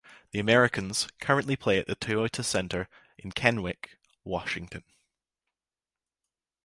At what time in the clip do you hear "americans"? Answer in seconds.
0.39-1.07